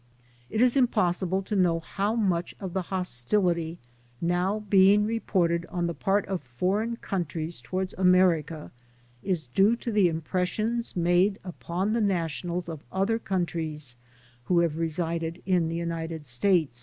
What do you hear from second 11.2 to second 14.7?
upon the nationals of other countries who